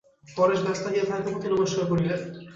পরেশ 0.37 0.59
ব্যস্ত 0.65 0.83
হইয়া 0.87 1.05
তাঁহাকে 1.07 1.29
প্রতিনমস্কার 1.31 1.83
করিলেন। 1.91 2.19